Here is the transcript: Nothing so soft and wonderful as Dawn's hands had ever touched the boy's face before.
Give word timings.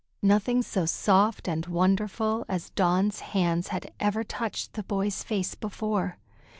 Nothing 0.23 0.63
so 0.63 0.87
soft 0.87 1.47
and 1.47 1.67
wonderful 1.67 2.43
as 2.49 2.71
Dawn's 2.71 3.19
hands 3.19 3.67
had 3.67 3.93
ever 3.99 4.23
touched 4.23 4.73
the 4.73 4.81
boy's 4.81 5.21
face 5.23 5.53
before. 5.53 6.17